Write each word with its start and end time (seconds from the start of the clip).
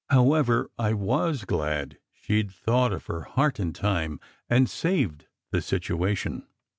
However, 0.09 0.71
I 0.79 0.93
was 0.93 1.45
glad 1.45 1.99
she 2.11 2.41
d 2.41 2.49
thought 2.49 2.91
of 2.91 3.05
her 3.05 3.21
heart 3.21 3.59
in 3.59 3.71
time, 3.71 4.19
and 4.49 4.67
saved 4.67 5.27
the 5.51 5.61
situation. 5.61 6.47